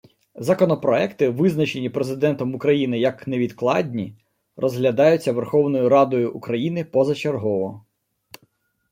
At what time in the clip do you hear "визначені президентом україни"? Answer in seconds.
1.29-2.99